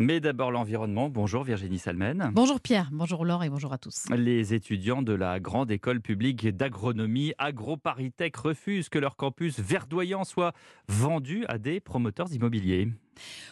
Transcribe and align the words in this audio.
Mais 0.00 0.20
d'abord 0.20 0.52
l'environnement. 0.52 1.08
Bonjour 1.08 1.42
Virginie 1.42 1.80
Salmen. 1.80 2.30
Bonjour 2.32 2.60
Pierre, 2.60 2.88
bonjour 2.92 3.24
Laure 3.24 3.42
et 3.42 3.50
bonjour 3.50 3.72
à 3.72 3.78
tous. 3.78 4.04
Les 4.16 4.54
étudiants 4.54 5.02
de 5.02 5.12
la 5.12 5.40
grande 5.40 5.72
école 5.72 6.00
publique 6.00 6.46
d'agronomie 6.46 7.32
AgroParisTech 7.38 8.36
refusent 8.36 8.88
que 8.90 9.00
leur 9.00 9.16
campus 9.16 9.58
verdoyant 9.58 10.22
soit 10.22 10.52
vendu 10.86 11.44
à 11.48 11.58
des 11.58 11.80
promoteurs 11.80 12.32
immobiliers. 12.32 12.92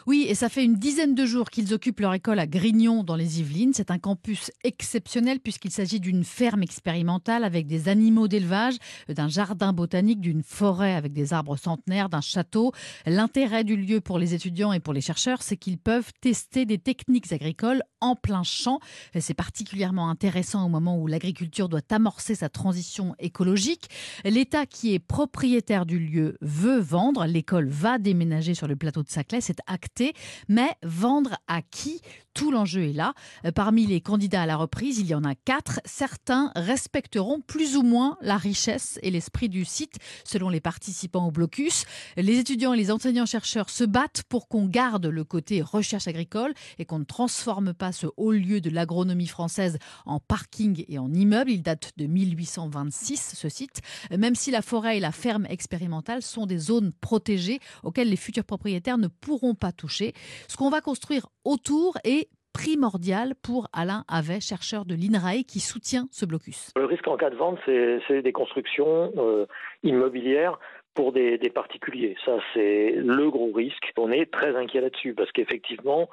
Oui, 0.07 0.27
et 0.29 0.35
ça 0.35 0.49
fait 0.49 0.65
une 0.65 0.77
dizaine 0.77 1.15
de 1.15 1.27
jours 1.27 1.51
qu'ils 1.51 1.75
occupent 1.75 2.01
leur 2.01 2.15
école 2.15 2.39
à 2.39 2.46
Grignon 2.46 3.03
dans 3.03 3.17
les 3.17 3.41
Yvelines. 3.41 3.73
C'est 3.75 3.91
un 3.91 3.99
campus 3.99 4.50
exceptionnel 4.64 5.41
puisqu'il 5.41 5.71
s'agit 5.71 6.00
d'une 6.00 6.25
ferme 6.25 6.62
expérimentale 6.62 7.45
avec 7.45 7.67
des 7.67 7.89
animaux 7.89 8.29
d'élevage, 8.29 8.77
d'un 9.09 9.29
jardin 9.29 9.73
botanique, 9.73 10.21
d'une 10.21 10.43
forêt 10.43 10.95
avec 10.95 11.13
des 11.13 11.32
arbres 11.32 11.57
centenaires, 11.57 12.09
d'un 12.09 12.21
château. 12.21 12.73
L'intérêt 13.07 13.64
du 13.64 13.77
lieu 13.77 14.00
pour 14.00 14.18
les 14.18 14.35
étudiants 14.35 14.73
et 14.73 14.81
pour 14.81 14.93
les 14.93 15.00
chercheurs, 15.00 15.43
c'est 15.43 15.57
qu'ils 15.57 15.79
peuvent 15.79 16.12
tester 16.21 16.64
des 16.64 16.79
techniques 16.79 17.33
agricoles 17.33 17.83
en 18.01 18.14
plein 18.14 18.43
champ. 18.43 18.81
C'est 19.18 19.35
particulièrement 19.35 20.09
intéressant 20.09 20.64
au 20.64 20.68
moment 20.68 20.98
où 20.98 21.07
l'agriculture 21.07 21.68
doit 21.68 21.81
amorcer 21.90 22.35
sa 22.35 22.48
transition 22.48 23.14
écologique. 23.18 23.89
L'État 24.25 24.67
qui 24.67 24.95
est 24.95 24.98
propriétaire 24.98 25.87
du 25.87 25.98
lieu 25.98 26.37
veut 26.40 26.79
vendre. 26.79 27.26
L'école 27.26 27.68
va 27.68 27.98
déménager 27.98 28.54
sur 28.54 28.67
le 28.67 28.76
plateau 28.76 29.03
de 29.03 29.09
Saclay 29.09 29.40
acté, 29.67 30.13
mais 30.49 30.71
vendre 30.83 31.37
à 31.46 31.63
qui? 31.63 32.01
Tout 32.36 32.50
l'enjeu 32.50 32.83
est 32.83 32.92
là. 32.92 33.14
Euh, 33.47 33.50
parmi 33.50 33.86
les 33.86 34.03
candidats 34.03 34.42
à 34.42 34.47
la 34.47 34.58
reprise, 34.58 34.98
il 34.98 35.06
y 35.06 35.14
en 35.14 35.25
a 35.25 35.34
quatre. 35.34 35.81
Certains 35.86 36.53
respecteront 36.55 37.41
plus 37.41 37.78
ou 37.78 37.83
moins 37.83 38.19
la 38.20 38.36
richesse 38.36 38.98
et 39.00 39.11
l'esprit 39.11 39.48
du 39.48 39.64
site, 39.64 39.97
selon 40.22 40.50
les 40.50 40.61
participants 40.61 41.28
au 41.28 41.31
blocus. 41.31 41.86
Les 42.19 42.39
étudiants 42.39 42.75
et 42.75 42.77
les 42.77 42.91
enseignants-chercheurs 42.91 43.70
se 43.70 43.84
battent 43.84 44.22
pour 44.28 44.48
qu'on 44.48 44.67
garde 44.67 45.06
le 45.06 45.25
côté 45.25 45.62
recherche 45.62 46.09
agricole 46.09 46.53
et 46.78 46.84
qu'on 46.84 46.98
ne 46.98 47.05
transforme 47.05 47.72
pas 47.72 47.92
ce 47.92 48.06
haut 48.19 48.33
lieu 48.33 48.61
de 48.61 48.69
l'agronomie 48.69 49.28
française 49.28 49.78
en 50.05 50.20
parking 50.20 50.84
et 50.89 50.98
en 50.98 51.11
immeuble. 51.14 51.51
Il 51.51 51.62
date 51.62 51.92
de 51.97 52.05
1826, 52.05 53.33
ce 53.34 53.48
site, 53.48 53.81
même 54.11 54.34
si 54.34 54.51
la 54.51 54.61
forêt 54.61 54.98
et 54.98 55.01
la 55.01 55.12
ferme 55.12 55.47
expérimentale 55.48 56.20
sont 56.20 56.45
des 56.45 56.59
zones 56.59 56.92
protégées 57.01 57.61
auxquelles 57.83 58.11
les 58.11 58.17
futurs 58.17 58.45
propriétaires 58.45 58.98
ne 58.98 59.09
pourront 59.09 59.55
pas 59.55 59.73
toucher. 59.73 60.12
Ce 60.48 60.59
qu'on 60.59 60.69
va 60.69 60.83
construire 60.83 61.29
autour 61.47 61.97
est 62.05 62.26
primordial 62.57 63.35
pour 63.43 63.69
Alain 63.75 64.05
Avet, 64.09 64.41
chercheur 64.41 64.87
de 64.87 64.95
l'INRAE 64.95 65.45
qui 65.47 65.61
soutient 65.61 66.09
ce 66.11 66.25
blocus. 66.25 66.73
Le 66.75 66.87
risque 66.87 67.07
en 67.07 67.19
cas 67.19 67.29
de 67.29 67.37
vente, 67.37 67.59
c'est 67.67 68.23
des 68.23 68.33
constructions 68.33 69.13
euh, 69.19 69.45
immobilières 69.83 70.59
pour 70.95 71.13
des, 71.13 71.39
particuliers. 71.55 72.17
Ça, 72.25 72.39
c'est 72.55 72.93
le 72.97 73.31
gros 73.31 73.53
risque. 73.53 73.93
On 73.98 74.11
est 74.11 74.33
très 74.33 74.57
inquiet 74.57 74.81
là-dessus 74.81 75.13
parce 75.13 75.31
qu'effectivement, 75.33 76.09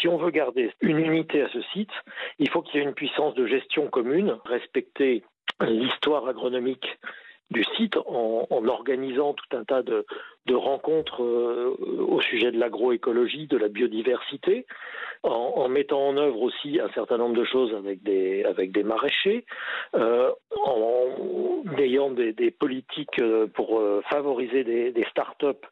si 0.00 0.08
on 0.08 0.16
veut 0.16 0.30
garder 0.30 0.72
une 0.80 0.98
unité 0.98 1.42
à 1.42 1.48
ce 1.50 1.60
site, 1.74 1.92
il 2.38 2.48
faut 2.48 2.62
qu'il 2.62 2.80
y 2.80 2.82
ait 2.82 2.86
une 2.86 2.94
puissance 2.94 3.34
de 3.34 3.46
gestion 3.46 3.88
commune, 3.88 4.38
respecter 4.46 5.22
l'histoire 5.60 6.26
agronomique 6.26 6.86
du 7.50 7.64
site 7.76 7.98
en, 8.06 8.46
organisant 8.66 9.34
tout 9.34 9.56
un 9.56 9.64
tas 9.64 9.82
de, 9.82 10.06
de 10.46 10.54
rencontres 10.54 11.22
euh, 11.22 11.76
au 12.08 12.22
sujet 12.22 12.50
de 12.50 12.58
l'agroécologie, 12.58 13.46
de 13.46 13.58
la 13.58 13.68
biodiversité, 13.68 14.64
en, 15.22 15.68
mettant 15.68 16.08
en 16.08 16.16
œuvre 16.16 16.40
aussi 16.42 16.80
un 16.80 16.90
certain 16.90 17.16
nombre 17.16 17.36
de 17.36 17.44
choses 17.44 17.72
avec 17.74 18.02
des, 18.02 18.44
avec 18.44 18.72
des 18.72 18.82
maraîchers, 18.82 19.44
euh, 19.94 20.30
en 20.66 21.64
ayant 21.78 22.10
des, 22.10 22.50
politiques 22.50 23.20
euh, 23.20 23.46
pour 23.46 23.78
euh, 23.78 24.02
favoriser 24.10 24.64
des, 24.64 24.92
des 24.92 25.04
start-up 25.04 25.64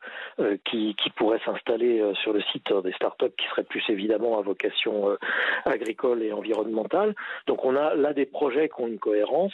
qui, 0.64 0.94
qui, 0.94 1.10
pourraient 1.10 1.40
s'installer 1.44 2.02
sur 2.22 2.32
le 2.32 2.40
site, 2.52 2.72
des 2.82 2.92
start-up 2.92 3.32
qui 3.36 3.46
seraient 3.48 3.64
plus 3.64 3.82
évidemment 3.88 4.38
à 4.38 4.42
vocation 4.42 5.16
agricole 5.66 6.22
et 6.22 6.32
environnementale. 6.32 7.14
Donc 7.46 7.64
on 7.64 7.76
a 7.76 7.94
là 7.94 8.14
des 8.14 8.24
projets 8.24 8.68
qui 8.68 8.80
ont 8.80 8.86
une 8.86 8.98
cohérence 8.98 9.52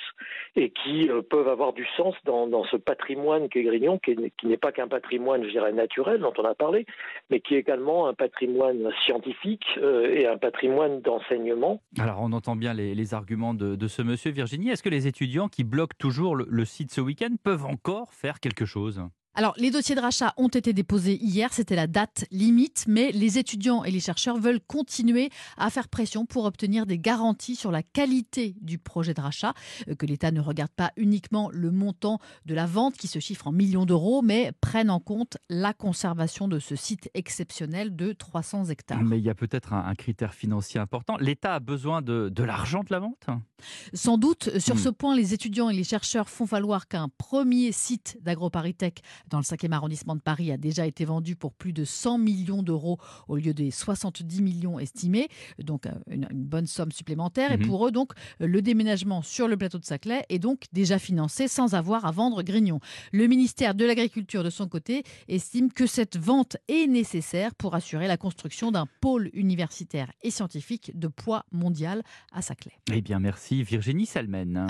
et 0.54 0.70
qui 0.70 1.10
peuvent 1.28 1.48
avoir 1.48 1.72
du 1.72 1.86
sens 1.96 2.14
dans, 2.24 2.64
ce 2.64 2.76
patrimoine 2.76 3.48
qu'est 3.48 3.64
Grignon, 3.64 3.98
qui 3.98 4.16
n'est 4.44 4.56
pas 4.56 4.70
qu'un 4.70 4.86
patrimoine, 4.88 5.42
je 5.44 5.50
dirais, 5.50 5.72
naturel 5.72 6.20
dont 6.20 6.32
on 6.38 6.44
a 6.44 6.54
parlé, 6.54 6.86
mais 7.30 7.40
qui 7.40 7.56
est 7.56 7.60
également 7.60 8.06
un 8.06 8.14
patrimoine 8.14 8.92
scientifique 9.04 9.66
euh, 9.86 10.14
et 10.14 10.26
un 10.26 10.36
patrimoine 10.36 11.00
d'enseignement. 11.00 11.80
Alors 11.98 12.20
on 12.20 12.32
entend 12.32 12.56
bien 12.56 12.74
les, 12.74 13.14
arguments 13.14 13.54
de, 13.54 13.86
ce 13.86 14.02
monsieur 14.02 14.30
Virginie. 14.30 14.70
Est-ce 14.70 14.82
que 14.82 14.88
les 14.88 15.06
étudiants 15.06 15.48
qui 15.48 15.64
bloquent 15.64 15.96
toujours 15.98 16.36
le 16.36 16.64
site 16.64 16.92
ce 16.92 17.00
week-end 17.00 17.34
peuvent 17.42 17.64
encore 17.64 18.12
faire 18.12 18.40
quelque 18.40 18.64
chose? 18.64 19.02
Alors, 19.36 19.52
les 19.58 19.70
dossiers 19.70 19.94
de 19.94 20.00
rachat 20.00 20.32
ont 20.38 20.48
été 20.48 20.72
déposés 20.72 21.18
hier, 21.22 21.52
c'était 21.52 21.76
la 21.76 21.86
date 21.86 22.24
limite, 22.30 22.86
mais 22.88 23.12
les 23.12 23.36
étudiants 23.36 23.84
et 23.84 23.90
les 23.90 24.00
chercheurs 24.00 24.38
veulent 24.38 24.62
continuer 24.66 25.28
à 25.58 25.68
faire 25.68 25.88
pression 25.88 26.24
pour 26.24 26.46
obtenir 26.46 26.86
des 26.86 26.98
garanties 26.98 27.54
sur 27.54 27.70
la 27.70 27.82
qualité 27.82 28.56
du 28.62 28.78
projet 28.78 29.12
de 29.12 29.20
rachat, 29.20 29.52
euh, 29.88 29.94
que 29.94 30.06
l'État 30.06 30.30
ne 30.30 30.40
regarde 30.40 30.70
pas 30.70 30.90
uniquement 30.96 31.50
le 31.52 31.70
montant 31.70 32.18
de 32.46 32.54
la 32.54 32.64
vente 32.64 32.96
qui 32.96 33.08
se 33.08 33.18
chiffre 33.18 33.46
en 33.46 33.52
millions 33.52 33.84
d'euros, 33.84 34.22
mais 34.22 34.52
prenne 34.62 34.88
en 34.88 35.00
compte 35.00 35.36
la 35.50 35.74
conservation 35.74 36.48
de 36.48 36.58
ce 36.58 36.74
site 36.74 37.10
exceptionnel 37.12 37.94
de 37.94 38.14
300 38.14 38.70
hectares. 38.70 39.02
Mais 39.02 39.18
il 39.18 39.24
y 39.24 39.30
a 39.30 39.34
peut-être 39.34 39.74
un, 39.74 39.84
un, 39.84 39.94
critère 39.94 40.32
financier 40.32 40.80
important. 40.80 41.18
L'État 41.18 41.54
a 41.56 41.60
besoin 41.60 42.00
de, 42.00 42.30
de 42.30 42.42
l'argent 42.42 42.80
de 42.80 42.88
la 42.90 43.00
vente? 43.00 43.26
Sans 43.92 44.16
doute. 44.16 44.58
Sur 44.58 44.76
mmh. 44.76 44.78
ce 44.78 44.88
point, 44.88 45.14
les 45.14 45.34
étudiants 45.34 45.68
et 45.68 45.74
les 45.74 45.84
chercheurs 45.84 46.30
font 46.30 46.46
falloir 46.46 46.88
qu'un 46.88 47.08
premier 47.18 47.72
site 47.72 48.18
d'AgroParisTech 48.22 49.02
dans 49.28 49.38
le 49.38 49.44
5e 49.44 49.72
arrondissement 49.72 50.16
de 50.16 50.20
Paris 50.20 50.52
a 50.52 50.56
déjà 50.56 50.86
été 50.86 51.04
vendu 51.04 51.36
pour 51.36 51.52
plus 51.52 51.72
de 51.72 51.84
100 51.84 52.18
millions 52.18 52.62
d'euros 52.62 52.98
au 53.28 53.36
lieu 53.36 53.54
des 53.54 53.70
70 53.70 54.42
millions 54.42 54.78
estimés, 54.78 55.28
donc 55.62 55.86
euh, 55.86 55.92
une, 56.08 56.26
une 56.30 56.44
bonne 56.44 56.66
somme 56.66 56.92
supplémentaire. 56.92 57.50
Mmh. 57.50 57.62
Et 57.62 57.66
pour 57.66 57.86
eux, 57.86 57.90
donc, 57.90 58.12
le 58.38 58.62
déménagement 58.62 59.22
sur 59.22 59.48
le 59.48 59.56
plateau 59.56 59.78
de 59.78 59.84
Saclay 59.84 60.24
est 60.28 60.38
donc 60.38 60.64
déjà 60.72 60.98
financé 60.98 61.48
sans 61.48 61.74
avoir 61.74 62.04
à 62.04 62.10
vendre 62.10 62.42
Grignon. 62.42 62.80
Le 63.12 63.26
ministère 63.26 63.74
de 63.74 63.84
l'Agriculture, 63.84 64.44
de 64.44 64.50
son 64.50 64.68
côté, 64.68 65.02
estime 65.28 65.72
que 65.72 65.86
cette 65.86 66.16
vente 66.16 66.56
est 66.68 66.86
nécessaire 66.86 67.54
pour 67.54 67.74
assurer 67.74 68.08
la 68.08 68.16
construction 68.16 68.70
d'un 68.70 68.86
pôle 69.00 69.30
universitaire 69.32 70.12
et 70.22 70.30
scientifique 70.30 70.92
de 70.98 71.08
poids 71.08 71.44
mondial 71.52 72.02
à 72.32 72.42
Saclay. 72.42 72.72
Eh 72.92 73.00
bien, 73.00 73.20
merci 73.20 73.62
Virginie 73.62 74.06
Salmen. 74.06 74.66